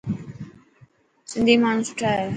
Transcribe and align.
سنڌي 1.29 1.55
ماڻهو 1.63 1.83
سٺا 1.89 2.09
هي. 2.19 2.27